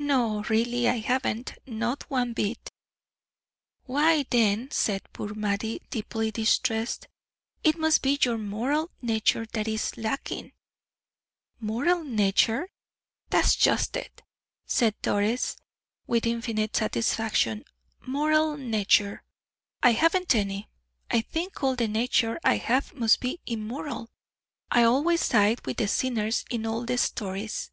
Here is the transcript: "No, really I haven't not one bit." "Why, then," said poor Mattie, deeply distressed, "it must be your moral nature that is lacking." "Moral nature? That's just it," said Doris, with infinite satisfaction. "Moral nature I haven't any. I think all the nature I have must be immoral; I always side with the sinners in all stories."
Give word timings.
"No, 0.00 0.42
really 0.48 0.88
I 0.88 0.98
haven't 0.98 1.54
not 1.64 2.02
one 2.10 2.32
bit." 2.32 2.70
"Why, 3.84 4.24
then," 4.28 4.68
said 4.72 5.02
poor 5.12 5.32
Mattie, 5.32 5.80
deeply 5.90 6.32
distressed, 6.32 7.06
"it 7.62 7.78
must 7.78 8.02
be 8.02 8.18
your 8.20 8.36
moral 8.36 8.90
nature 9.00 9.46
that 9.52 9.68
is 9.68 9.96
lacking." 9.96 10.54
"Moral 11.60 12.02
nature? 12.02 12.68
That's 13.28 13.54
just 13.54 13.96
it," 13.96 14.22
said 14.66 15.00
Doris, 15.02 15.54
with 16.08 16.26
infinite 16.26 16.74
satisfaction. 16.74 17.64
"Moral 18.04 18.56
nature 18.56 19.22
I 19.84 19.92
haven't 19.92 20.34
any. 20.34 20.68
I 21.12 21.20
think 21.20 21.62
all 21.62 21.76
the 21.76 21.86
nature 21.86 22.40
I 22.42 22.56
have 22.56 22.92
must 22.96 23.20
be 23.20 23.38
immoral; 23.46 24.10
I 24.72 24.82
always 24.82 25.20
side 25.20 25.64
with 25.64 25.76
the 25.76 25.86
sinners 25.86 26.44
in 26.50 26.66
all 26.66 26.84
stories." 26.96 27.70